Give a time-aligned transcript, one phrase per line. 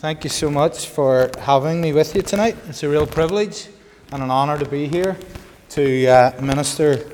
[0.00, 2.56] Thank you so much for having me with you tonight.
[2.70, 3.68] It's a real privilege
[4.10, 5.14] and an honour to be here
[5.68, 7.04] to uh, minister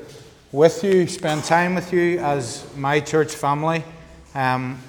[0.53, 3.83] with you, spend time with you as my church family
[4.33, 4.79] um,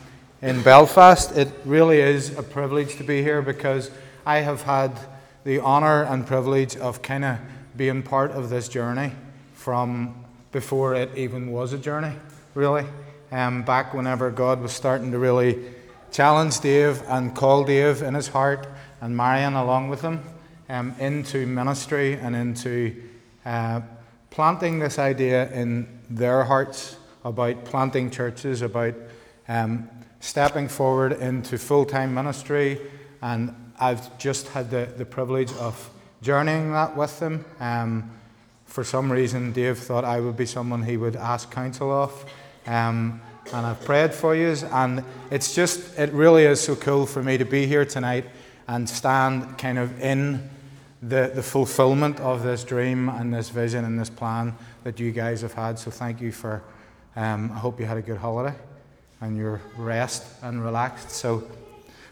[0.42, 1.36] in Belfast.
[1.36, 3.90] It really is a privilege to be here because
[4.24, 4.96] I have had
[5.42, 7.38] the honour and privilege of kind of
[7.76, 9.10] being part of this journey
[9.54, 12.14] from before it even was a journey,
[12.54, 12.86] really.
[13.32, 15.74] Um, back whenever God was starting to really
[16.10, 18.66] challenge Dave and call Dave in his heart
[19.00, 20.22] and Marion along with him
[20.68, 22.94] um, into ministry and into
[23.44, 23.80] uh,
[24.30, 28.94] planting this idea in their hearts about planting churches, about
[29.48, 29.88] um,
[30.20, 32.80] stepping forward into full time ministry.
[33.22, 35.90] And I've just had the, the privilege of
[36.22, 37.44] journeying that with them.
[37.60, 38.10] Um,
[38.64, 42.24] for some reason, Dave thought I would be someone he would ask counsel of.
[42.66, 44.54] Um, and I've prayed for you.
[44.72, 48.24] And it's just, it really is so cool for me to be here tonight
[48.66, 50.48] and stand kind of in
[51.02, 55.42] the, the fulfillment of this dream and this vision and this plan that you guys
[55.42, 55.78] have had.
[55.78, 56.62] So thank you for,
[57.16, 58.54] um, I hope you had a good holiday
[59.20, 61.10] and you're rest and relaxed.
[61.10, 61.48] So,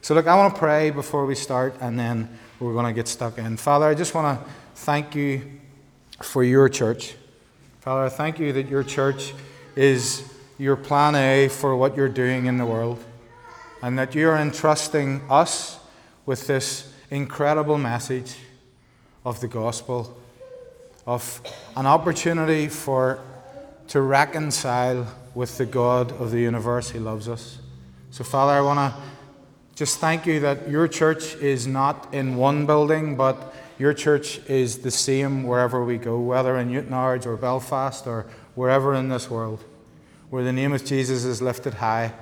[0.00, 2.28] so look, I want to pray before we start and then
[2.60, 3.56] we're going to get stuck in.
[3.56, 5.42] Father, I just want to thank you
[6.22, 7.14] for your church.
[7.80, 9.34] Father, I thank you that your church
[9.74, 13.02] is your plan A for what you're doing in the world,
[13.82, 15.78] and that you're entrusting us
[16.24, 18.36] with this incredible message
[19.24, 20.16] of the gospel,
[21.06, 21.40] of
[21.76, 23.20] an opportunity for
[23.88, 27.58] to reconcile with the God of the universe who loves us.
[28.10, 29.00] So, Father, I want to
[29.74, 34.78] just thank you that your church is not in one building, but your church is
[34.78, 39.62] the same wherever we go, whether in Newtownards or Belfast or wherever in this world
[40.36, 42.12] where the name of Jesus is lifted high.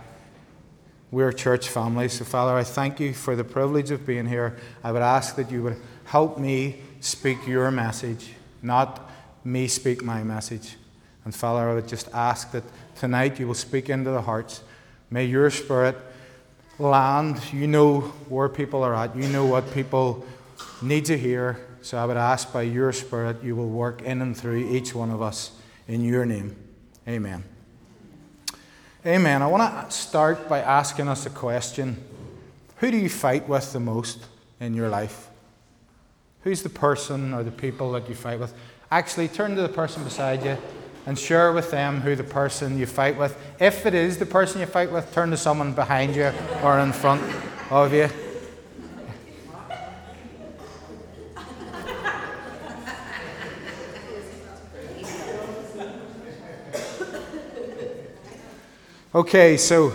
[1.11, 2.07] We're a church family.
[2.07, 4.57] So, Father, I thank you for the privilege of being here.
[4.85, 8.31] I would ask that you would help me speak your message,
[8.63, 9.11] not
[9.43, 10.77] me speak my message.
[11.25, 12.63] And, Father, I would just ask that
[12.95, 14.63] tonight you will speak into the hearts.
[15.11, 15.97] May your spirit
[16.79, 17.41] land.
[17.53, 20.25] You know where people are at, you know what people
[20.81, 21.67] need to hear.
[21.83, 25.11] So, I would ask by your spirit you will work in and through each one
[25.11, 25.51] of us
[25.89, 26.55] in your name.
[27.09, 27.43] Amen.
[29.07, 29.43] Amen.
[29.43, 32.03] I want to start by asking us a question
[32.79, 34.25] Who do you fight with the most
[34.61, 35.29] in your life?
[36.43, 38.55] Who's the person or the people that you fight with?
[38.91, 40.57] Actually, turn to the person beside you
[41.05, 43.37] and share with them who the person you fight with.
[43.61, 46.33] If it is the person you fight with, turn to someone behind you
[46.63, 47.23] or in front
[47.71, 48.09] of you.
[59.15, 59.93] Okay, so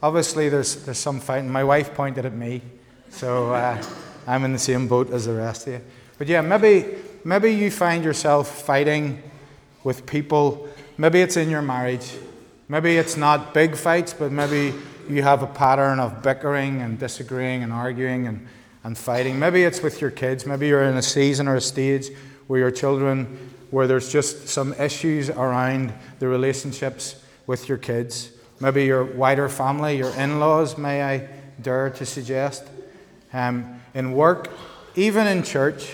[0.00, 1.50] obviously there's, there's some fighting.
[1.50, 2.62] My wife pointed at me,
[3.10, 3.82] so uh,
[4.28, 5.80] I'm in the same boat as the rest of you.
[6.18, 6.86] But yeah, maybe,
[7.24, 9.20] maybe you find yourself fighting
[9.82, 10.68] with people.
[10.98, 12.12] Maybe it's in your marriage.
[12.68, 14.72] Maybe it's not big fights, but maybe
[15.08, 18.46] you have a pattern of bickering and disagreeing and arguing and,
[18.84, 19.36] and fighting.
[19.36, 20.46] Maybe it's with your kids.
[20.46, 22.10] Maybe you're in a season or a stage
[22.46, 28.30] where your children, where there's just some issues around the relationships with your kids
[28.64, 31.28] maybe your wider family, your in laws, may I
[31.60, 32.64] dare to suggest.
[33.30, 34.50] Um, in work,
[34.94, 35.92] even in church,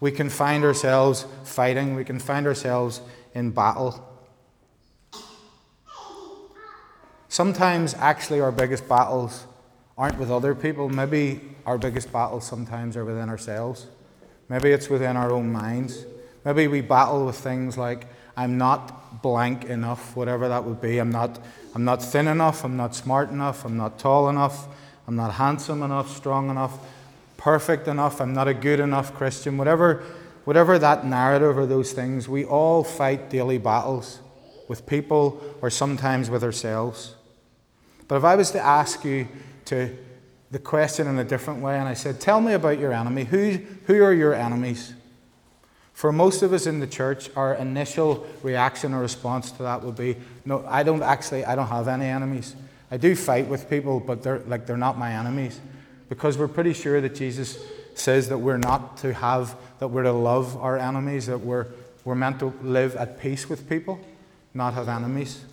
[0.00, 3.00] we can find ourselves fighting, we can find ourselves
[3.32, 4.04] in battle.
[7.28, 9.46] Sometimes, actually, our biggest battles
[9.96, 10.88] aren't with other people.
[10.88, 13.86] Maybe our biggest battles sometimes are within ourselves.
[14.48, 16.06] Maybe it's within our own minds.
[16.44, 18.06] Maybe we battle with things like
[18.36, 20.98] I'm not blank enough, whatever that would be.
[20.98, 21.38] I'm not,
[21.74, 22.64] I'm not thin enough.
[22.64, 23.64] I'm not smart enough.
[23.64, 24.66] I'm not tall enough.
[25.06, 26.78] I'm not handsome enough, strong enough,
[27.36, 28.20] perfect enough.
[28.20, 29.58] I'm not a good enough Christian.
[29.58, 30.04] Whatever,
[30.44, 34.20] whatever that narrative or those things, we all fight daily battles
[34.68, 37.14] with people or sometimes with ourselves.
[38.08, 39.28] But if I was to ask you
[39.66, 39.96] to
[40.50, 43.58] the question in a different way, and I said, Tell me about your enemy, who,
[43.86, 44.94] who are your enemies?
[46.02, 49.94] For most of us in the church, our initial reaction or response to that would
[49.94, 52.56] be, no, I don't actually, I don't have any enemies.
[52.90, 55.60] I do fight with people, but they're like they're not my enemies.
[56.08, 57.56] Because we're pretty sure that Jesus
[57.94, 61.68] says that we're not to have, that we're to love our enemies, that we're,
[62.04, 64.00] we're meant to live at peace with people,
[64.54, 65.44] not have enemies.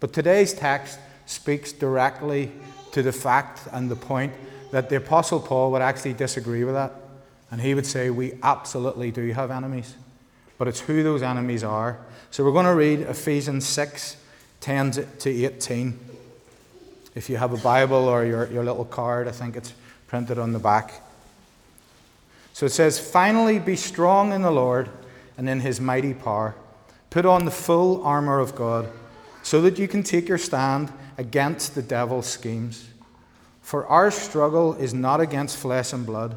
[0.00, 2.50] But today's text speaks directly
[2.90, 4.32] to the fact and the point
[4.72, 7.05] that the Apostle Paul would actually disagree with that.
[7.50, 9.94] And he would say, We absolutely do have enemies,
[10.58, 11.98] but it's who those enemies are.
[12.30, 14.16] So we're going to read Ephesians 6
[14.60, 15.98] 10 to 18.
[17.14, 19.72] If you have a Bible or your, your little card, I think it's
[20.06, 21.02] printed on the back.
[22.52, 24.90] So it says, Finally, be strong in the Lord
[25.38, 26.54] and in his mighty power.
[27.10, 28.90] Put on the full armour of God,
[29.42, 32.88] so that you can take your stand against the devil's schemes.
[33.62, 36.36] For our struggle is not against flesh and blood,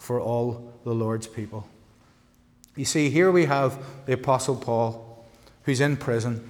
[0.00, 1.68] for all the Lord's people.
[2.74, 5.24] You see, here we have the Apostle Paul,
[5.64, 6.48] who's in prison.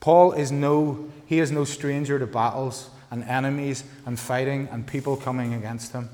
[0.00, 5.16] Paul is no, he is no stranger to battles and enemies and fighting and people
[5.16, 6.08] coming against him.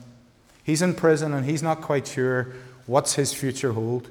[0.65, 2.49] He's in prison and he's not quite sure
[2.87, 4.09] what's his future hold.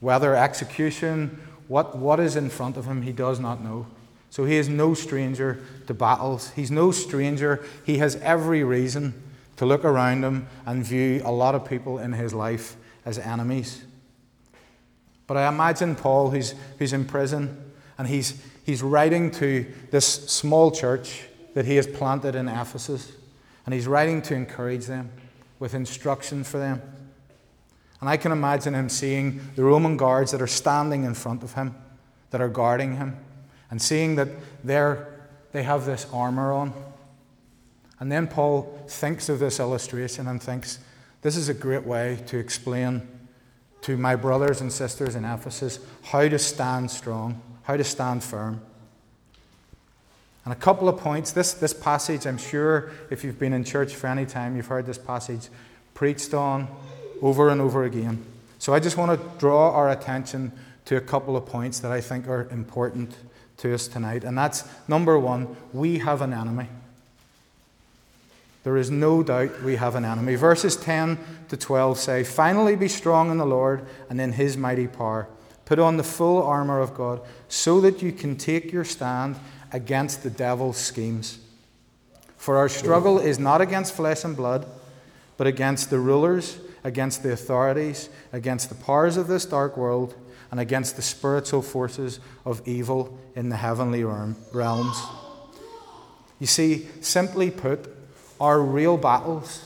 [0.00, 1.38] Whether execution,
[1.68, 3.86] what, what is in front of him, he does not know.
[4.30, 6.50] So he is no stranger to battles.
[6.52, 7.64] He's no stranger.
[7.84, 9.22] He has every reason
[9.58, 13.84] to look around him and view a lot of people in his life as enemies.
[15.26, 20.70] But I imagine Paul, who's, who's in prison, and he's, he's writing to this small
[20.70, 21.24] church
[21.54, 23.12] that he has planted in Ephesus,
[23.66, 25.10] and he's writing to encourage them
[25.58, 26.80] with instruction for them.
[28.00, 31.54] And I can imagine him seeing the Roman guards that are standing in front of
[31.54, 31.74] him,
[32.30, 33.16] that are guarding him,
[33.72, 34.28] and seeing that
[34.62, 35.08] they're,
[35.50, 36.72] they have this armor on.
[38.00, 40.78] And then Paul thinks of this illustration and thinks,
[41.22, 43.06] this is a great way to explain
[43.82, 48.60] to my brothers and sisters in Ephesus how to stand strong, how to stand firm.
[50.44, 51.32] And a couple of points.
[51.32, 54.86] This, this passage, I'm sure if you've been in church for any time, you've heard
[54.86, 55.48] this passage
[55.94, 56.68] preached on
[57.20, 58.24] over and over again.
[58.58, 60.52] So I just want to draw our attention
[60.86, 63.14] to a couple of points that I think are important
[63.58, 64.24] to us tonight.
[64.24, 66.68] And that's number one, we have an enemy.
[68.64, 70.34] There is no doubt we have an enemy.
[70.34, 71.18] Verses 10
[71.48, 75.28] to 12 say, Finally be strong in the Lord and in his mighty power.
[75.64, 79.36] Put on the full armour of God so that you can take your stand
[79.72, 81.38] against the devil's schemes.
[82.36, 84.66] For our struggle is not against flesh and blood,
[85.36, 90.14] but against the rulers against the authorities, against the powers of this dark world,
[90.50, 95.02] and against the spiritual forces of evil in the heavenly realms.
[96.38, 97.94] You see, simply put,
[98.40, 99.64] our real battles,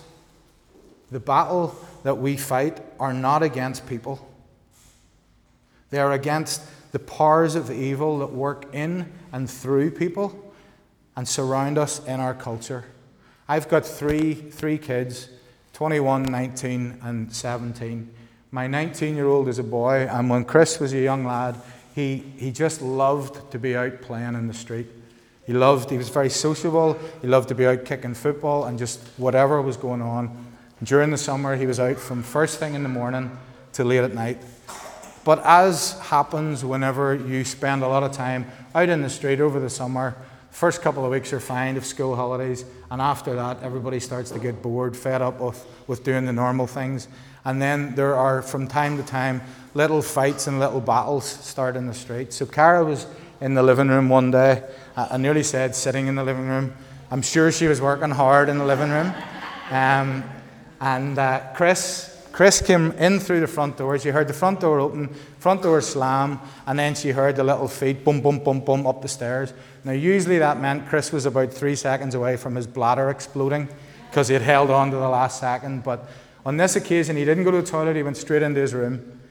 [1.11, 4.29] the battle that we fight, are not against people.
[5.91, 10.53] They are against the powers of evil that work in and through people
[11.17, 12.85] and surround us in our culture.
[13.49, 15.29] I've got three, three kids
[15.73, 18.15] 21, 19, and 17.
[18.51, 21.57] My 19 year old is a boy, and when Chris was a young lad,
[21.95, 24.87] he, he just loved to be out playing in the street.
[25.53, 28.99] He loved, he was very sociable, he loved to be out kicking football and just
[29.19, 30.47] whatever was going on.
[30.83, 33.37] During the summer, he was out from first thing in the morning
[33.75, 34.39] to late at night.
[35.27, 39.61] But as happens whenever you spend a lot of time out in the street over
[39.61, 40.17] the summer,
[40.53, 44.39] First couple of weeks are fine of school holidays, and after that, everybody starts to
[44.39, 47.09] get bored, fed up with, with doing the normal things.
[47.47, 49.41] And then there are, from time to time,
[49.73, 52.35] little fights and little battles start in the street.
[52.35, 53.07] So Cara was
[53.43, 54.63] in the living room one day.
[54.97, 56.73] I nearly said sitting in the living room.
[57.11, 59.13] I'm sure she was working hard in the living room.
[59.71, 60.23] Um,
[60.83, 63.99] and uh, Chris Chris came in through the front door.
[63.99, 65.09] She heard the front door open,
[65.39, 69.03] front door slam, and then she heard the little feet boom, boom, boom, boom up
[69.03, 69.53] the stairs.
[69.85, 73.69] Now, usually that meant Chris was about three seconds away from his bladder exploding
[74.11, 75.85] because he had held on to the last second.
[75.85, 76.09] But
[76.45, 79.22] on this occasion, he didn't go to the toilet, he went straight into his room.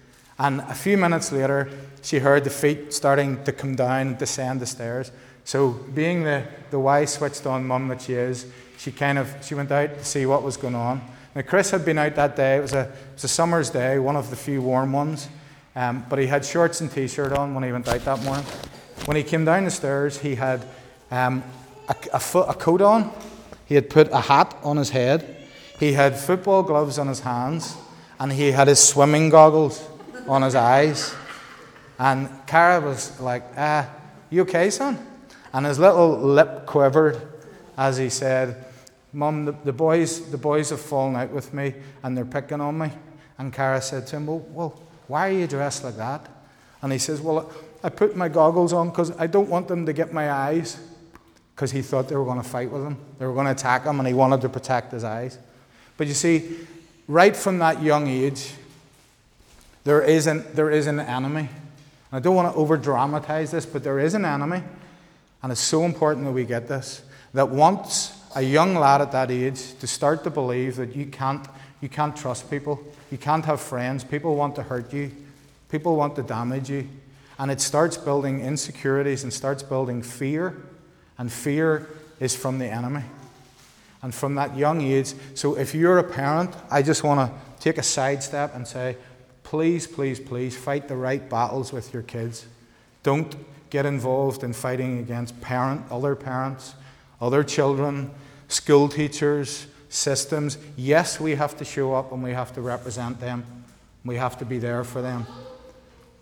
[0.41, 1.69] And a few minutes later,
[2.01, 5.11] she heard the feet starting to come down descend the stairs.
[5.43, 8.47] So, being the, the wise, switched on mum that she is,
[8.79, 10.99] she kind of she went out to see what was going on.
[11.35, 12.57] Now, Chris had been out that day.
[12.57, 15.29] It was a, it was a summer's day, one of the few warm ones.
[15.75, 18.45] Um, but he had shorts and t shirt on when he went out that morning.
[19.05, 20.65] When he came down the stairs, he had
[21.11, 21.43] um,
[21.87, 23.11] a, a, foot, a coat on.
[23.67, 25.37] He had put a hat on his head,
[25.79, 27.77] he had football gloves on his hands,
[28.19, 29.87] and he had his swimming goggles
[30.27, 31.15] on his eyes.
[31.99, 33.85] And Cara was like, uh,
[34.29, 34.97] You okay, son?
[35.53, 37.21] And his little lip quivered
[37.77, 38.65] as he said,
[39.13, 41.73] Mum, the, the, boys, the boys have fallen out with me
[42.03, 42.89] and they're picking on me.
[43.37, 46.27] And Cara said to him, Well, well why are you dressed like that?
[46.81, 47.51] And he says, Well,
[47.83, 50.79] I put my goggles on because I don't want them to get my eyes.
[51.55, 52.97] Because he thought they were going to fight with him.
[53.19, 55.37] They were going to attack him and he wanted to protect his eyes.
[55.97, 56.57] But you see,
[57.07, 58.53] right from that young age,
[59.83, 61.49] there is an, there is an enemy.
[61.49, 61.49] And
[62.11, 64.63] I don't want to over dramatize this, but there is an enemy.
[65.43, 69.31] And it's so important that we get this that wants a young lad at that
[69.31, 71.45] age to start to believe that you can't,
[71.81, 75.11] you can't trust people, you can't have friends, people want to hurt you,
[75.69, 76.87] people want to damage you.
[77.39, 80.61] And it starts building insecurities and starts building fear.
[81.17, 83.03] And fear is from the enemy.
[84.03, 87.77] And from that young age, so if you're a parent, I just want to take
[87.77, 88.97] a sidestep and say,
[89.51, 92.45] please, please, please fight the right battles with your kids.
[93.03, 93.35] Don't
[93.69, 96.73] get involved in fighting against parent, other parents,
[97.19, 98.09] other children,
[98.47, 100.57] school teachers, systems.
[100.77, 103.43] Yes, we have to show up and we have to represent them.
[104.05, 105.27] We have to be there for them.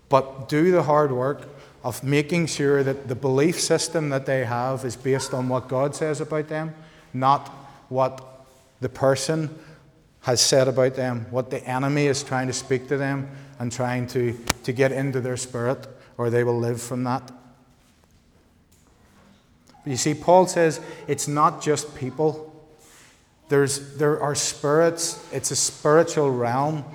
[0.10, 1.48] But do the hard work
[1.84, 5.94] of making sure that the belief system that they have is based on what God
[5.94, 6.74] says about them,
[7.14, 7.48] not
[7.90, 8.44] what
[8.82, 9.56] the person
[10.30, 14.06] has said about them, what the enemy is trying to speak to them and trying
[14.06, 15.88] to, to get into their spirit,
[16.20, 17.32] or they will live from that.
[19.88, 22.46] You see, Paul says it's not just people.
[23.48, 26.86] There's, there are spirits, it's a spiritual realm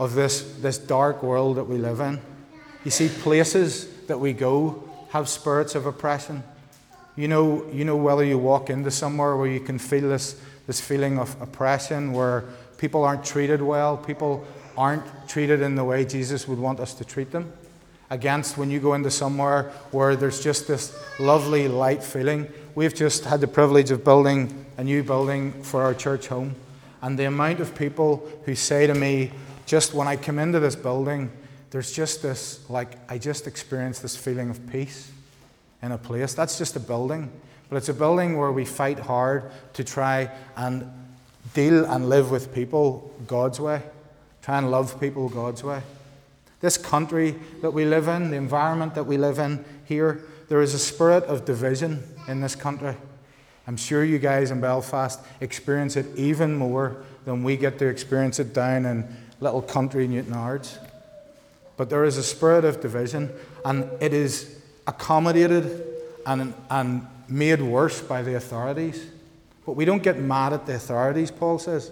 [0.00, 2.20] of this, this dark world that we live in.
[2.84, 6.42] You see, places that we go have spirits of oppression.
[7.14, 10.80] You know, you know whether you walk into somewhere where you can feel this, this
[10.80, 12.46] feeling of oppression, where
[12.80, 14.42] people aren't treated well, people
[14.74, 17.52] aren't treated in the way Jesus would want us to treat them
[18.08, 22.48] against when you go into somewhere where there's just this lovely light feeling.
[22.74, 26.56] We've just had the privilege of building a new building for our church home.
[27.02, 29.30] And the amount of people who say to me,
[29.66, 31.30] just when I come into this building,
[31.70, 35.12] there's just this, like, I just experience this feeling of peace
[35.82, 36.32] in a place.
[36.32, 37.30] That's just a building.
[37.68, 40.90] But it's a building where we fight hard to try and
[41.54, 43.82] deal and live with people God's way,
[44.42, 45.82] try and love people God's way.
[46.60, 50.74] This country that we live in, the environment that we live in here, there is
[50.74, 52.96] a spirit of division in this country.
[53.66, 58.38] I'm sure you guys in Belfast experience it even more than we get to experience
[58.38, 59.08] it down in
[59.40, 60.78] little country Newtownards.
[61.76, 63.30] But there is a spirit of division,
[63.64, 65.86] and it is accommodated
[66.26, 69.06] and, and made worse by the authorities.
[69.66, 71.90] But we don't get mad at the authorities, Paul says.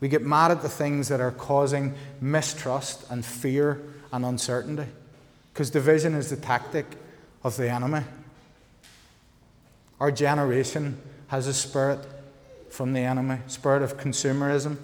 [0.00, 3.82] We get mad at the things that are causing mistrust and fear
[4.12, 4.86] and uncertainty
[5.52, 6.84] because division is the tactic
[7.42, 8.04] of the enemy.
[9.98, 12.00] Our generation has a spirit
[12.68, 14.76] from the enemy, spirit of consumerism,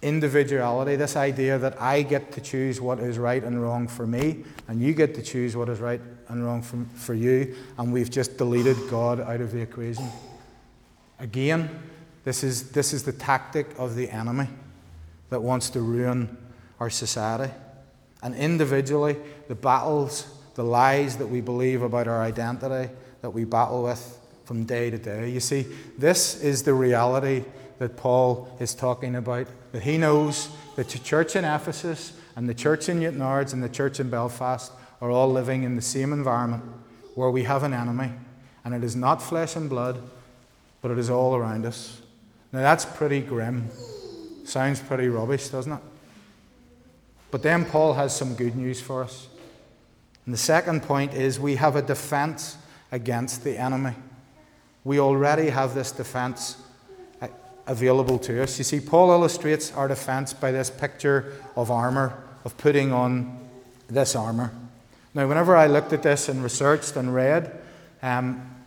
[0.00, 4.44] individuality, this idea that I get to choose what is right and wrong for me,
[4.68, 8.10] and you get to choose what is right and wrong for, for you, and we've
[8.10, 10.08] just deleted God out of the equation.
[11.18, 11.68] Again,
[12.24, 14.48] this is, this is the tactic of the enemy
[15.30, 16.36] that wants to ruin
[16.80, 17.52] our society.
[18.22, 19.16] And individually,
[19.48, 24.64] the battles, the lies that we believe about our identity, that we battle with from
[24.64, 25.30] day to day.
[25.30, 25.66] You see,
[25.98, 27.44] this is the reality
[27.78, 29.46] that Paul is talking about.
[29.72, 33.68] That he knows that the church in Ephesus and the church in Newtownards and the
[33.68, 36.64] church in Belfast are all living in the same environment
[37.14, 38.10] where we have an enemy.
[38.64, 40.00] And it is not flesh and blood,
[40.80, 42.00] but it is all around us.
[42.52, 43.68] Now that's pretty grim.
[44.44, 45.80] Sounds pretty rubbish, doesn't it?
[47.30, 49.28] But then Paul has some good news for us.
[50.24, 52.56] And the second point is we have a defense
[52.90, 53.94] against the enemy.
[54.84, 56.56] We already have this defense
[57.66, 58.56] available to us.
[58.58, 63.38] You see, Paul illustrates our defense by this picture of armor, of putting on
[63.88, 64.52] this armor.
[65.14, 67.52] Now, whenever I looked at this and researched and read,
[68.02, 68.57] um,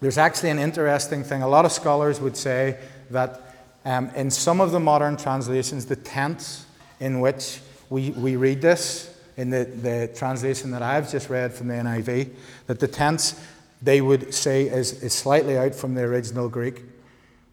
[0.00, 1.42] there's actually an interesting thing.
[1.42, 2.78] A lot of scholars would say
[3.10, 6.66] that um, in some of the modern translations, the tense
[7.00, 11.68] in which we, we read this, in the, the translation that I've just read from
[11.68, 12.30] the NIV,
[12.66, 13.40] that the tense
[13.82, 16.82] they would say is, is slightly out from the original Greek.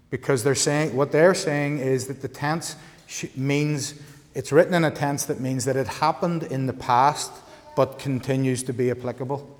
[0.10, 2.76] Because they're saying, what they're saying is that the tense
[3.36, 3.96] means,
[4.34, 7.32] it's written in a tense that means that it happened in the past
[7.76, 9.60] but continues to be applicable.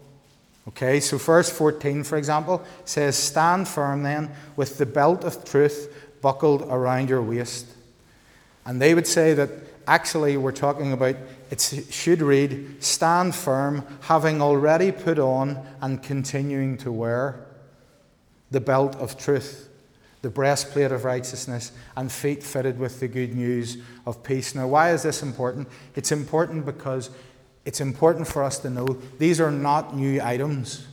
[0.70, 5.94] Okay, so verse 14, for example, says, Stand firm then with the belt of truth
[6.22, 7.68] buckled around your waist.
[8.66, 9.50] And they would say that
[9.88, 11.18] actually we're talking about,
[11.52, 17.46] it should read, Stand firm, having already put on and continuing to wear
[18.52, 19.68] the belt of truth,
[20.22, 24.56] the breastplate of righteousness, and feet fitted with the good news of peace.
[24.56, 25.68] Now, why is this important?
[25.96, 27.10] It's important because
[27.66, 28.86] it's important for us to know
[29.18, 30.88] these are not new items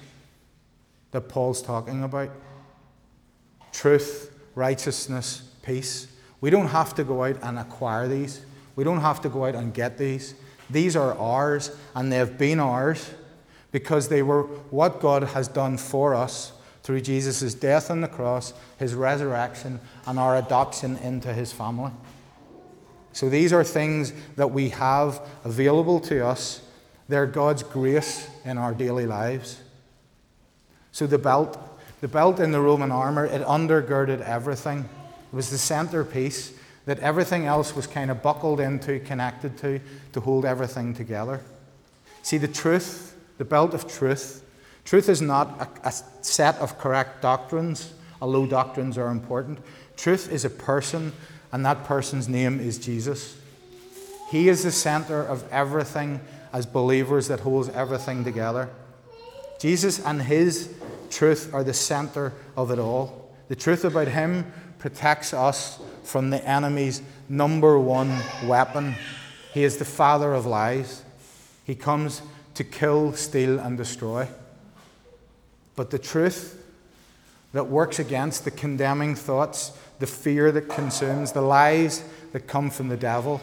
[1.11, 2.31] that Paul's talking about
[3.73, 6.07] truth, righteousness, peace.
[6.41, 8.45] We don't have to go out and acquire these,
[8.77, 10.35] we don't have to go out and get these.
[10.71, 13.11] These are ours, and they have been ours
[13.73, 18.55] because they were what God has done for us through Jesus' death on the cross,
[18.79, 21.91] his resurrection, and our adoption into his family.
[23.13, 26.63] So these are things that we have available to us.
[27.09, 29.61] They're God's grace in our daily lives.
[30.93, 31.59] So the belt,
[32.01, 34.89] the belt in the Roman armor, it undergirded everything.
[35.33, 36.53] It was the centerpiece
[36.87, 39.81] that everything else was kind of buckled into, connected to,
[40.13, 41.41] to hold everything together.
[42.23, 44.45] See, the truth, the belt of truth,
[44.85, 49.59] truth is not a, a set of correct doctrines, although doctrines are important.
[49.97, 51.13] Truth is a person
[51.53, 53.37] and that person's name is Jesus.
[54.31, 56.21] He is the center of everything
[56.53, 58.69] as believers that holds everything together.
[59.59, 60.73] Jesus and His
[61.11, 63.31] truth are the center of it all.
[63.49, 68.95] The truth about Him protects us from the enemy's number one weapon.
[69.53, 71.03] He is the father of lies.
[71.65, 72.23] He comes
[72.55, 74.29] to kill, steal, and destroy.
[75.77, 76.63] But the truth
[77.53, 82.03] that works against the condemning thoughts the fear that consumes, the lies
[82.33, 83.41] that come from the devil.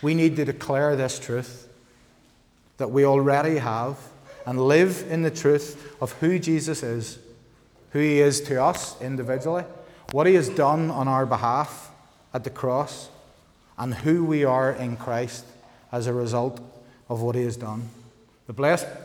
[0.00, 1.68] We need to declare this truth
[2.78, 3.98] that we already have
[4.46, 7.18] and live in the truth of who Jesus is,
[7.90, 9.64] who he is to us individually,
[10.10, 11.90] what he has done on our behalf
[12.34, 13.10] at the cross,
[13.78, 15.44] and who we are in Christ
[15.92, 16.60] as a result
[17.08, 17.90] of what he has done.
[18.46, 18.54] The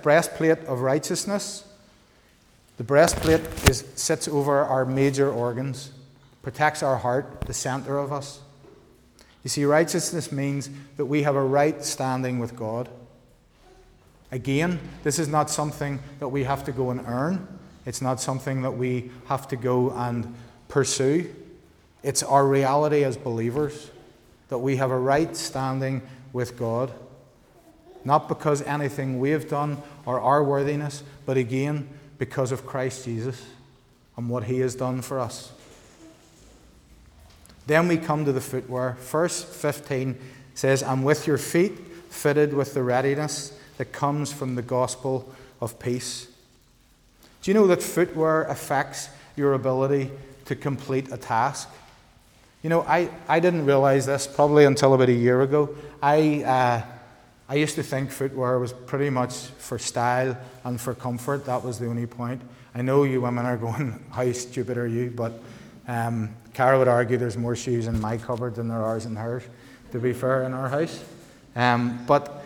[0.01, 1.65] breastplate of righteousness.
[2.77, 5.91] The breastplate is, sits over our major organs
[6.47, 8.39] protects our heart, the center of us.
[9.43, 12.87] You see, righteousness means that we have a right standing with God.
[14.31, 17.45] Again, this is not something that we have to go and earn.
[17.85, 20.33] It's not something that we have to go and
[20.69, 21.35] pursue.
[22.01, 23.91] It's our reality as believers
[24.47, 26.93] that we have a right standing with God.
[28.05, 33.45] Not because anything we have done or our worthiness, but again, because of Christ Jesus
[34.15, 35.51] and what he has done for us.
[37.67, 38.97] Then we come to the footwear.
[38.99, 40.17] Verse 15
[40.55, 41.73] says, And with your feet
[42.09, 46.27] fitted with the readiness that comes from the gospel of peace.
[47.41, 50.09] Do you know that footwear affects your ability
[50.45, 51.69] to complete a task?
[52.63, 55.75] You know, I, I didn't realize this probably until about a year ago.
[56.01, 56.81] I, uh,
[57.49, 61.45] I used to think footwear was pretty much for style and for comfort.
[61.45, 62.41] That was the only point.
[62.73, 65.11] I know you women are going, How stupid are you?
[65.15, 65.33] But
[65.87, 69.43] um, Cara would argue there's more shoes in my cupboard than there are in hers,
[69.91, 71.03] to be fair, in our house.
[71.55, 72.43] Um, but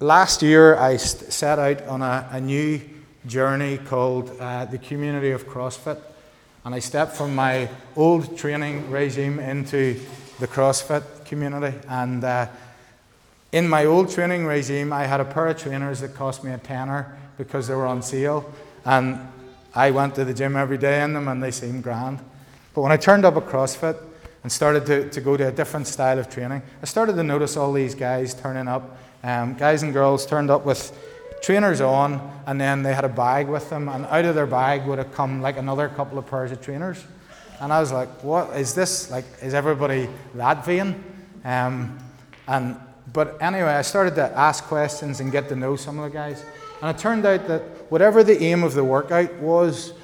[0.00, 2.78] last year I set out on a, a new
[3.26, 5.98] journey called uh, the Community of CrossFit.
[6.66, 9.98] And I stepped from my old training regime into
[10.38, 11.74] the CrossFit community.
[11.88, 12.48] And uh,
[13.50, 16.58] in my old training regime, I had a pair of trainers that cost me a
[16.58, 18.52] tenner because they were on sale.
[18.84, 19.18] And
[19.74, 22.20] I went to the gym every day in them and they seemed grand.
[22.76, 23.96] But when I turned up at CrossFit
[24.42, 27.56] and started to, to go to a different style of training, I started to notice
[27.56, 28.98] all these guys turning up.
[29.24, 30.92] Um, guys and girls turned up with
[31.40, 34.86] trainers on, and then they had a bag with them, and out of their bag
[34.86, 37.02] would have come like another couple of pairs of trainers.
[37.62, 39.10] And I was like, what is this?
[39.10, 41.02] Like, is everybody that vain?
[41.46, 41.98] Um,
[42.46, 42.76] and,
[43.10, 46.44] but anyway, I started to ask questions and get to know some of the guys.
[46.82, 49.94] And it turned out that whatever the aim of the workout was,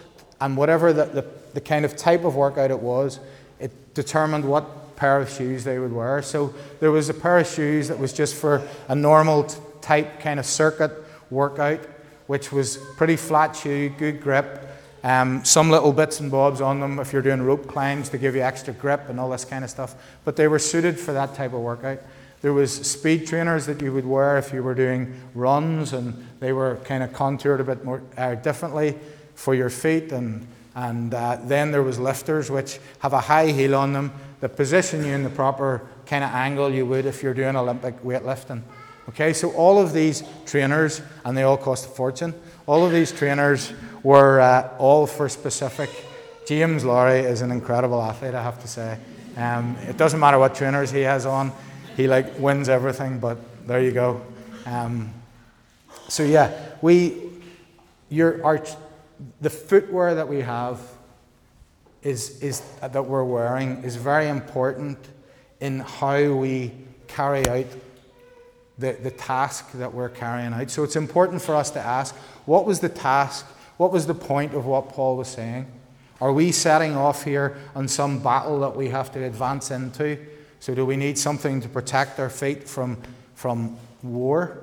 [0.40, 3.20] and whatever the, the the kind of type of workout it was,
[3.60, 6.22] it determined what pair of shoes they would wear.
[6.22, 9.44] So there was a pair of shoes that was just for a normal
[9.80, 10.92] type kind of circuit
[11.30, 11.80] workout,
[12.26, 14.68] which was pretty flat shoe, good grip.
[15.04, 18.36] Um, some little bits and bobs on them if you're doing rope climbs to give
[18.36, 19.96] you extra grip and all this kind of stuff.
[20.24, 21.98] But they were suited for that type of workout.
[22.40, 26.52] There was speed trainers that you would wear if you were doing runs, and they
[26.52, 28.96] were kind of contoured a bit more uh, differently
[29.34, 33.74] for your feet and and uh, then there was lifters, which have a high heel
[33.74, 37.34] on them that position you in the proper kind of angle you would if you're
[37.34, 38.62] doing Olympic weightlifting.
[39.08, 42.34] Okay, so all of these trainers, and they all cost a fortune,
[42.66, 45.90] all of these trainers were uh, all for specific.
[46.46, 48.98] James Laurie is an incredible athlete, I have to say.
[49.36, 51.52] Um, it doesn't matter what trainers he has on,
[51.96, 53.18] he like wins everything.
[53.18, 54.22] But there you go.
[54.66, 55.12] Um,
[56.08, 57.16] so yeah, we,
[58.08, 58.64] your our,
[59.40, 60.80] the footwear that we have
[62.02, 64.98] is is that we're wearing is very important
[65.60, 66.72] in how we
[67.06, 67.66] carry out
[68.78, 70.70] the, the task that we're carrying out.
[70.70, 72.14] So it's important for us to ask
[72.46, 73.46] what was the task?
[73.76, 75.66] What was the point of what Paul was saying?
[76.20, 80.18] Are we setting off here on some battle that we have to advance into?
[80.60, 82.96] So, do we need something to protect our feet from,
[83.34, 84.58] from war?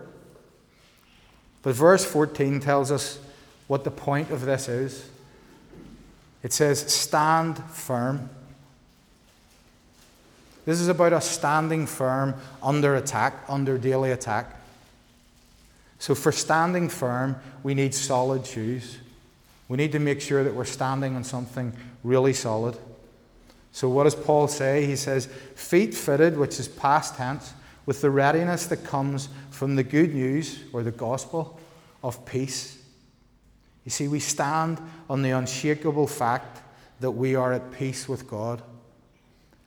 [1.61, 3.19] But verse 14 tells us
[3.69, 5.07] what the point of this is.
[6.41, 8.31] It says, Stand firm.
[10.65, 14.59] This is about us standing firm under attack, under daily attack.
[15.99, 18.97] So, for standing firm, we need solid shoes.
[19.67, 21.71] We need to make sure that we're standing on something
[22.03, 22.75] really solid.
[23.71, 24.87] So, what does Paul say?
[24.87, 27.53] He says, Feet fitted, which is past tense,
[27.85, 31.59] with the readiness that comes from the good news or the gospel
[32.03, 32.78] of peace.
[33.89, 36.61] You see, we stand on the unshakable fact
[36.99, 38.61] that we are at peace with God.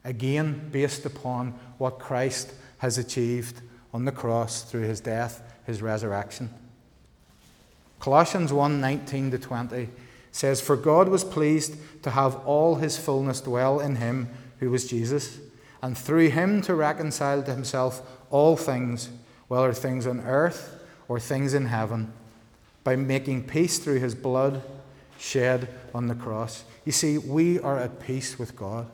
[0.05, 3.61] Again, based upon what Christ has achieved
[3.93, 6.51] on the cross through his death, his resurrection.
[7.99, 9.89] Colossians 1 19 to 20
[10.31, 14.29] says, For God was pleased to have all his fullness dwell in him
[14.61, 15.37] who was Jesus,
[15.81, 19.09] and through him to reconcile to himself all things,
[19.49, 22.13] whether things on earth or things in heaven,
[22.83, 24.61] by making peace through his blood
[25.17, 26.63] shed on the cross.
[26.85, 28.87] You see, we are at peace with God.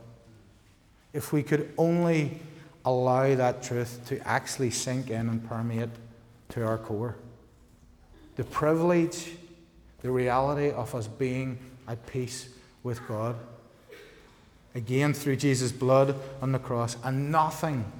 [1.13, 2.39] If we could only
[2.85, 5.89] allow that truth to actually sink in and permeate
[6.49, 7.15] to our core.
[8.35, 9.31] The privilege,
[10.01, 12.49] the reality of us being at peace
[12.83, 13.35] with God.
[14.75, 17.91] Again, through Jesus' blood on the cross, and nothing,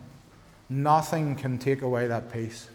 [0.70, 2.70] nothing can take away that peace.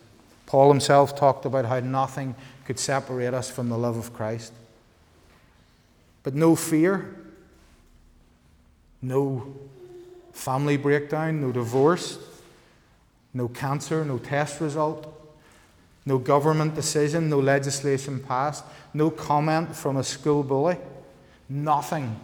[0.46, 4.52] Paul himself talked about how nothing could separate us from the love of Christ.
[6.22, 7.14] But no fear,
[9.02, 9.54] no
[10.33, 12.18] family breakdown, no divorce,
[13.33, 15.11] no cancer, no test result,
[16.07, 20.76] no government decision, no legislation passed, no comment from a school bully.
[21.48, 22.18] Nothing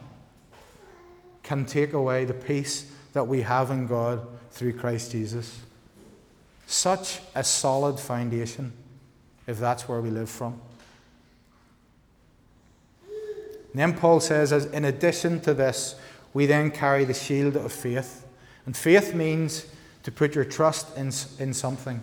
[1.42, 5.60] can take away the peace that we have in God through Christ Jesus.
[6.70, 8.72] Such a solid foundation,
[9.48, 10.60] if that's where we live from.
[13.02, 15.96] And then Paul says, as in addition to this,
[16.32, 18.24] we then carry the shield of faith.
[18.66, 19.66] And faith means
[20.04, 22.00] to put your trust in, in something.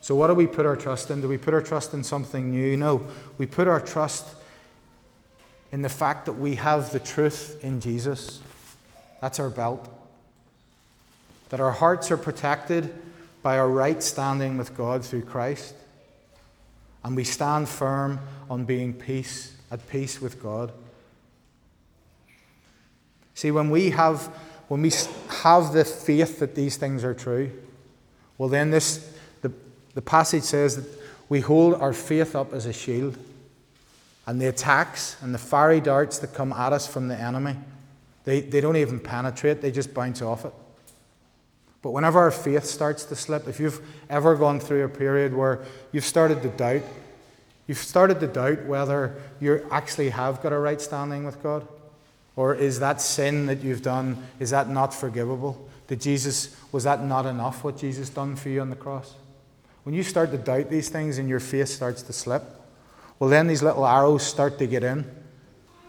[0.00, 1.20] So, what do we put our trust in?
[1.20, 2.76] Do we put our trust in something new?
[2.76, 3.06] No.
[3.38, 4.26] We put our trust
[5.70, 8.40] in the fact that we have the truth in Jesus.
[9.20, 9.95] That's our belt.
[11.50, 12.92] That our hearts are protected
[13.42, 15.74] by our right standing with God through Christ.
[17.04, 18.18] And we stand firm
[18.50, 20.72] on being peace, at peace with God.
[23.34, 24.22] See, when we have,
[24.66, 24.90] when we
[25.42, 27.52] have the faith that these things are true,
[28.38, 29.52] well, then this, the,
[29.94, 33.16] the passage says that we hold our faith up as a shield.
[34.26, 37.54] And the attacks and the fiery darts that come at us from the enemy,
[38.24, 40.52] they, they don't even penetrate, they just bounce off it.
[41.86, 45.60] But whenever our faith starts to slip, if you've ever gone through a period where
[45.92, 46.82] you've started to doubt,
[47.68, 51.64] you've started to doubt whether you actually have got a right standing with God,
[52.34, 55.64] or is that sin that you've done, is that not forgivable?
[55.86, 59.14] Did Jesus, was that not enough what Jesus done for you on the cross?
[59.84, 62.42] When you start to doubt these things and your faith starts to slip,
[63.20, 65.08] well, then these little arrows start to get in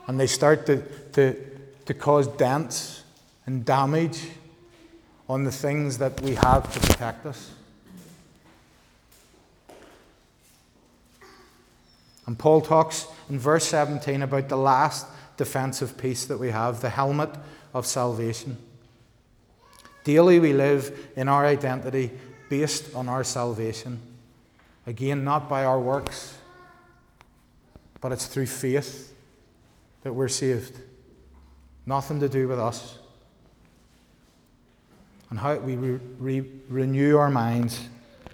[0.06, 0.84] and they start to,
[1.14, 1.36] to,
[1.88, 3.02] to cause dents
[3.48, 4.22] and damage
[5.30, 7.52] on the things that we have to protect us.
[12.26, 16.90] And Paul talks in verse 17 about the last defensive piece that we have the
[16.90, 17.30] helmet
[17.74, 18.58] of salvation.
[20.04, 22.12] Daily we live in our identity
[22.50, 24.00] based on our salvation.
[24.86, 26.38] Again, not by our works,
[28.00, 29.14] but it's through faith
[30.04, 30.80] that we're saved.
[31.86, 32.97] Nothing to do with us.
[35.30, 37.90] And how we re- re- renew our minds,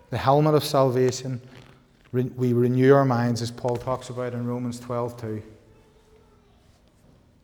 [0.10, 1.42] the helmet of salvation,
[2.12, 5.44] re- we renew our minds, as Paul talks about in Romans 12 2.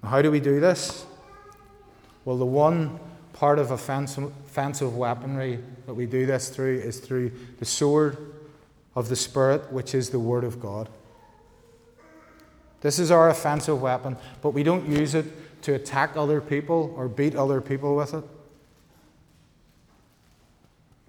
[0.04, 1.06] How do we do this?
[2.26, 3.00] Well, the one
[3.34, 8.18] part of offensive weaponry that we do this through is through the sword
[8.96, 10.90] of the Spirit, which is the Word of God.
[12.82, 15.26] This is our offensive weapon, but we don't use it
[15.64, 18.24] to attack other people or beat other people with it.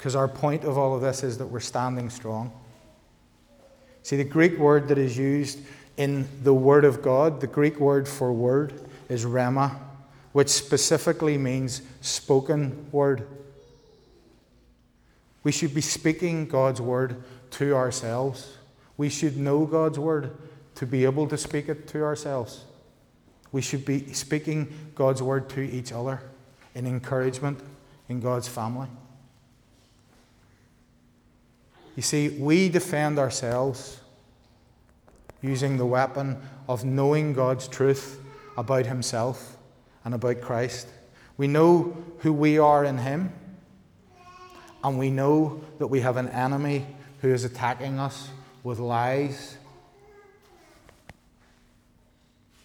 [0.00, 2.50] Because our point of all of this is that we're standing strong.
[4.02, 5.60] See, the Greek word that is used
[5.98, 8.72] in the Word of God, the Greek word for word,
[9.10, 9.76] is rhema,
[10.32, 13.28] which specifically means spoken word.
[15.42, 18.56] We should be speaking God's word to ourselves.
[18.96, 20.34] We should know God's word
[20.76, 22.64] to be able to speak it to ourselves.
[23.52, 26.22] We should be speaking God's word to each other
[26.74, 27.60] in encouragement
[28.08, 28.88] in God's family.
[31.96, 34.00] You see, we defend ourselves
[35.42, 38.20] using the weapon of knowing God's truth
[38.56, 39.56] about Himself
[40.04, 40.88] and about Christ.
[41.36, 43.32] We know who we are in Him,
[44.84, 46.86] and we know that we have an enemy
[47.20, 48.28] who is attacking us
[48.62, 49.56] with lies.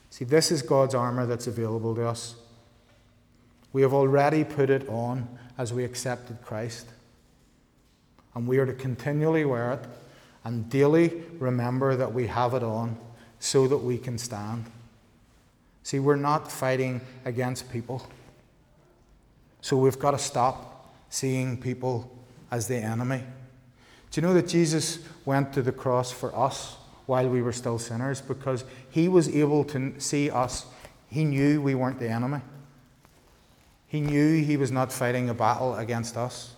[0.10, 2.36] See, this is God's armour that's available to us.
[3.74, 6.88] We have already put it on as we accepted Christ.
[8.36, 9.80] And we are to continually wear it
[10.44, 12.98] and daily remember that we have it on
[13.40, 14.66] so that we can stand.
[15.84, 18.06] See, we're not fighting against people.
[19.62, 22.12] So we've got to stop seeing people
[22.52, 23.24] as the enemy.
[24.12, 27.78] Do you know that Jesus went to the cross for us while we were still
[27.78, 28.22] sinners?
[28.22, 30.66] Because he was able to see us.
[31.10, 32.42] He knew we weren't the enemy.
[33.88, 36.55] He knew he was not fighting a battle against us.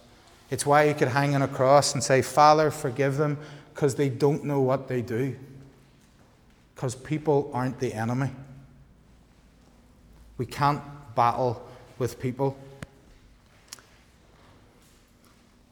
[0.50, 3.38] It's why he could hang on a cross and say, Father, forgive them,
[3.74, 5.36] because they don't know what they do.
[6.74, 8.32] Because people aren't the enemy.
[10.38, 10.82] We can't
[11.16, 11.68] battle
[12.00, 12.58] with people.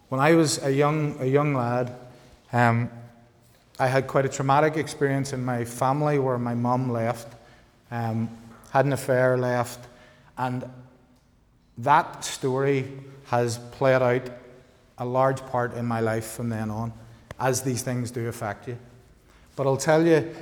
[0.09, 1.95] When I was a young, a young lad,
[2.51, 2.89] um,
[3.79, 7.33] I had quite a traumatic experience in my family where my mum left,
[7.91, 8.29] um,
[8.71, 9.87] had an affair, left,
[10.37, 10.69] and
[11.77, 12.91] that story
[13.25, 14.29] has played out
[14.97, 16.93] a large part in my life from then on,
[17.39, 18.77] as these things do affect you.
[19.55, 20.33] But I'll tell you,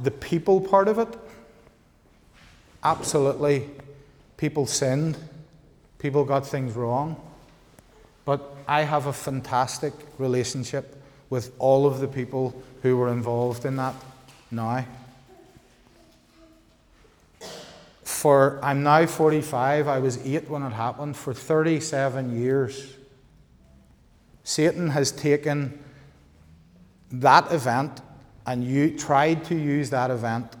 [0.00, 1.08] the people part of it,
[2.82, 3.68] absolutely,
[4.36, 5.16] people sinned,
[5.98, 7.20] people got things wrong.
[8.24, 13.76] But I have a fantastic relationship with all of the people who were involved in
[13.76, 13.94] that
[14.50, 14.84] now.
[18.02, 22.97] For I'm now 45, I was 8 when it happened, for 37 years.
[24.48, 25.78] Satan has taken
[27.12, 28.00] that event
[28.46, 30.56] and you tried to use that event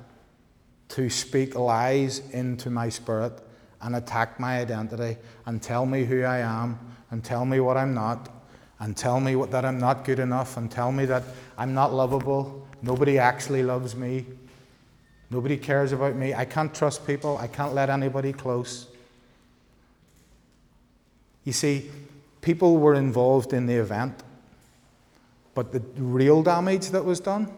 [0.90, 3.40] to speak lies into my spirit
[3.80, 6.78] and attack my identity and tell me who I am
[7.10, 8.28] and tell me what I'm not,
[8.78, 11.22] and tell me what, that I'm not good enough, and tell me that
[11.56, 12.68] I'm not lovable.
[12.82, 14.26] Nobody actually loves me.
[15.30, 16.34] Nobody cares about me.
[16.34, 17.38] I can't trust people.
[17.38, 18.86] I can't let anybody close.
[21.44, 21.90] You see,
[22.40, 24.22] people were involved in the event,
[25.54, 27.52] but the real damage that was done,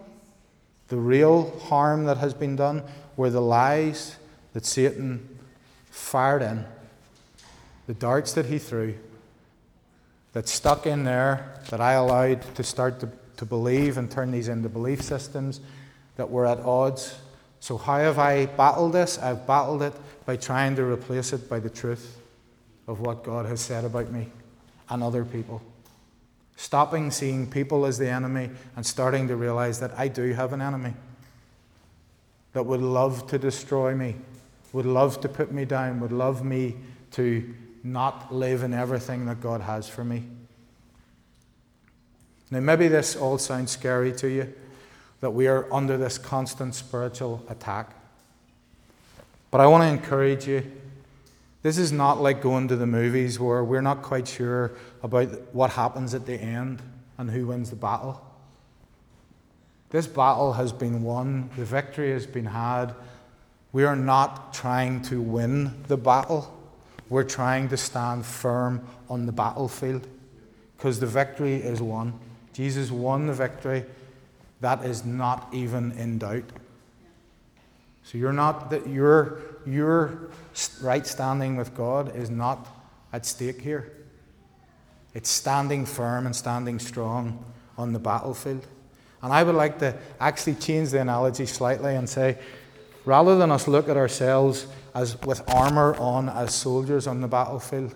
[0.89, 2.83] the real harm that has been done,
[3.17, 4.17] were the lies
[4.53, 5.39] that Satan
[5.91, 6.65] fired in,
[7.87, 8.95] the darts that he threw
[10.33, 14.49] that stuck in there that I allowed to start to, to believe and turn these
[14.49, 15.61] into belief systems
[16.17, 17.19] that were at odds.
[17.59, 19.19] So, how have I battled this?
[19.19, 19.93] I've battled it
[20.25, 22.17] by trying to replace it by the truth
[22.87, 24.29] of what God has said about me
[24.91, 25.63] and other people.
[26.57, 30.61] Stopping seeing people as the enemy and starting to realize that I do have an
[30.61, 30.93] enemy
[32.53, 34.17] that would love to destroy me,
[34.73, 36.77] would love to put me down, would love me
[37.13, 40.25] to not live in everything that God has for me.
[42.51, 44.53] Now, maybe this all sounds scary to you
[45.21, 47.95] that we are under this constant spiritual attack.
[49.51, 50.71] But I want to encourage you.
[51.63, 55.71] This is not like going to the movies where we're not quite sure about what
[55.71, 56.81] happens at the end
[57.19, 58.25] and who wins the battle.
[59.91, 62.95] This battle has been won, the victory has been had.
[63.73, 66.57] We are not trying to win the battle.
[67.09, 70.07] We're trying to stand firm on the battlefield
[70.77, 72.19] because the victory is won.
[72.53, 73.85] Jesus won the victory.
[74.61, 76.45] That is not even in doubt.
[78.11, 80.31] So you're not that your your
[80.83, 82.67] right standing with God is not
[83.13, 83.93] at stake here.
[85.15, 87.45] It's standing firm and standing strong
[87.79, 88.67] on the battlefield.
[89.23, 92.39] And I would like to actually change the analogy slightly and say,
[93.05, 97.95] rather than us look at ourselves as with armor on as soldiers on the battlefield.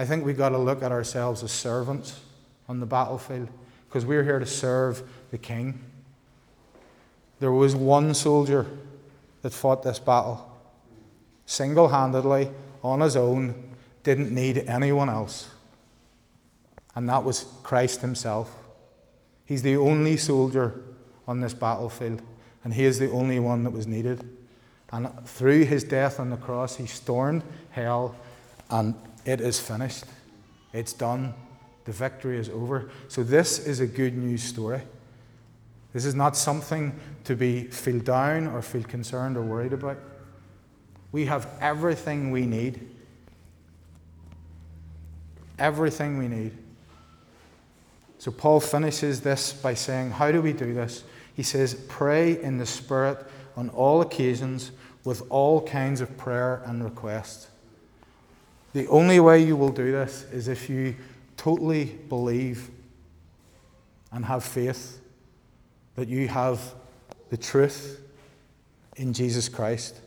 [0.00, 2.20] I think we've got to look at ourselves as servants
[2.68, 3.50] on the battlefield
[3.88, 5.78] because we're here to serve the king.
[7.38, 8.66] There was one soldier
[9.42, 10.48] that fought this battle
[11.48, 12.50] single handedly,
[12.84, 13.54] on his own,
[14.04, 15.48] didn't need anyone else.
[16.94, 18.54] And that was Christ Himself.
[19.46, 20.82] He's the only soldier
[21.26, 22.20] on this battlefield,
[22.64, 24.28] and He is the only one that was needed.
[24.92, 28.14] And through His death on the cross, He stormed hell,
[28.70, 30.04] and it is finished.
[30.72, 31.34] It's done.
[31.86, 32.90] The victory is over.
[33.08, 34.82] So, this is a good news story.
[35.92, 39.98] This is not something to be feel down or feel concerned or worried about.
[41.12, 42.88] We have everything we need.
[45.58, 46.52] Everything we need.
[48.18, 51.04] So Paul finishes this by saying, How do we do this?
[51.34, 53.24] He says, Pray in the Spirit
[53.56, 54.72] on all occasions
[55.04, 57.48] with all kinds of prayer and request.
[58.74, 60.96] The only way you will do this is if you
[61.36, 62.70] totally believe
[64.12, 64.97] and have faith
[65.98, 66.60] that you have
[67.28, 68.00] the truth
[68.94, 70.00] in Jesus Christ,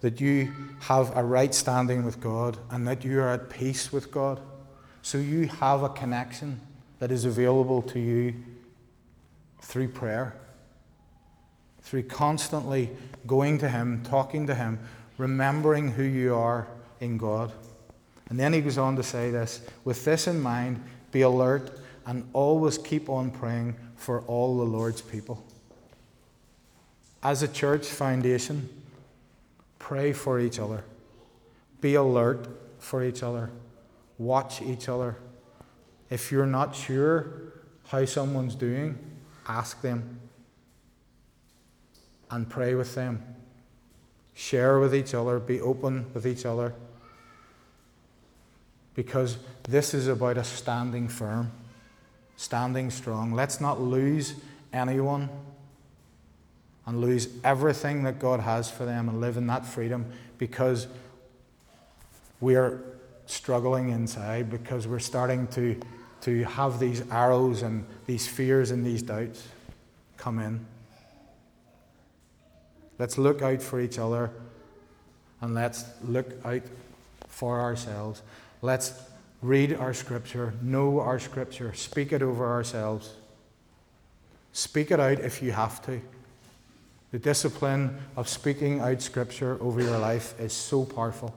[0.00, 4.10] that you have a right standing with God, and that you are at peace with
[4.10, 4.40] God.
[5.02, 6.62] So you have a connection
[6.98, 8.36] that is available to you
[9.60, 10.34] through prayer,
[11.82, 12.88] through constantly
[13.26, 14.78] going to Him, talking to Him,
[15.18, 16.68] remembering who you are
[17.00, 17.52] in God.
[18.30, 22.26] And then he goes on to say this with this in mind, be alert and
[22.32, 25.44] always keep on praying for all the Lord's people.
[27.22, 28.68] As a church foundation,
[29.78, 30.84] pray for each other.
[31.80, 33.50] Be alert for each other.
[34.16, 35.16] Watch each other.
[36.10, 37.26] If you're not sure
[37.88, 38.98] how someone's doing,
[39.46, 40.20] ask them
[42.30, 43.22] and pray with them.
[44.34, 45.40] Share with each other.
[45.40, 46.72] Be open with each other.
[48.94, 51.50] Because this is about us standing firm
[52.38, 53.32] standing strong.
[53.32, 54.34] Let's not lose
[54.72, 55.28] anyone
[56.86, 60.06] and lose everything that God has for them and live in that freedom
[60.38, 60.86] because
[62.40, 62.80] we are
[63.26, 65.78] struggling inside, because we're starting to,
[66.20, 69.46] to have these arrows and these fears and these doubts
[70.16, 70.64] come in.
[73.00, 74.30] Let's look out for each other
[75.40, 76.62] and let's look out
[77.26, 78.22] for ourselves.
[78.62, 78.92] Let's
[79.42, 83.14] read our scripture, know our scripture, speak it over ourselves.
[84.52, 86.00] Speak it out if you have to.
[87.12, 91.34] The discipline of speaking out scripture over your life is so powerful.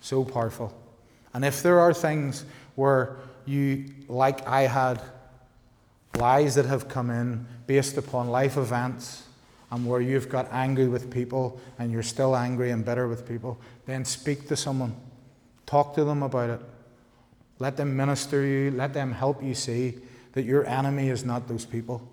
[0.00, 0.74] So powerful.
[1.32, 5.00] And if there are things where you, like I had,
[6.16, 9.22] lies that have come in based upon life events,
[9.72, 13.58] and where you've got angry with people and you're still angry and bitter with people,
[13.86, 14.94] then speak to someone.
[15.72, 16.60] Talk to them about it.
[17.58, 18.72] Let them minister you.
[18.72, 19.94] Let them help you see
[20.32, 22.06] that your enemy is not those people.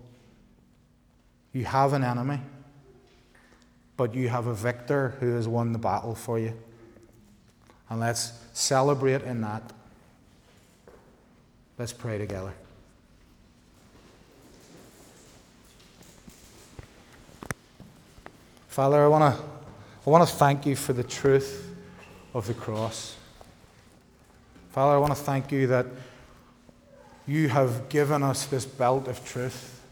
[1.52, 2.40] You have an enemy,
[3.98, 6.54] but you have a victor who has won the battle for you.
[7.90, 9.74] And let's celebrate in that.
[11.78, 12.54] Let's pray together.
[18.70, 19.44] Father, I want to
[20.08, 21.76] I want to thank you for the truth
[22.34, 23.18] of the cross.
[24.80, 25.88] Father, I want to thank you that
[27.28, 29.84] you have given us this belt of truth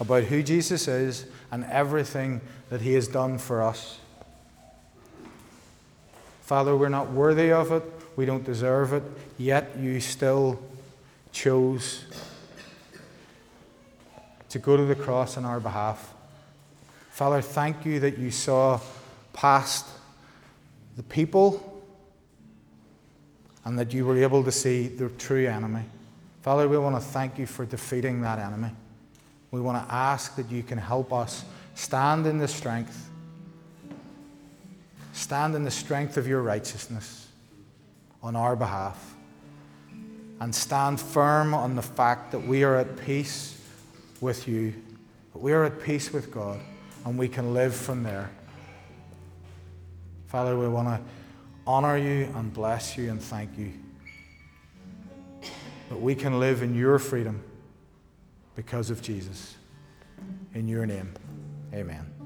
[0.00, 4.00] about who Jesus is and everything that he has done for us.
[6.42, 7.84] Father, we're not worthy of it,
[8.16, 9.04] we don't deserve it,
[9.38, 10.60] yet you still
[11.30, 12.02] chose
[14.48, 16.14] to go to the cross on our behalf.
[17.10, 18.80] Father, thank you that you saw
[19.32, 19.86] past
[20.96, 21.69] the people
[23.64, 25.82] and that you were able to see the true enemy.
[26.42, 28.70] Father, we want to thank you for defeating that enemy.
[29.50, 31.44] We want to ask that you can help us
[31.74, 33.10] stand in the strength,
[35.12, 37.28] stand in the strength of your righteousness
[38.22, 39.14] on our behalf,
[40.40, 43.60] and stand firm on the fact that we are at peace
[44.20, 44.72] with you,
[45.32, 46.60] that we are at peace with God,
[47.04, 48.30] and we can live from there.
[50.28, 51.00] Father, we want to
[51.70, 53.72] honor you and bless you and thank you.
[55.88, 57.44] That we can live in your freedom
[58.56, 59.54] because of Jesus.
[60.52, 61.14] In your name,
[61.72, 62.19] amen.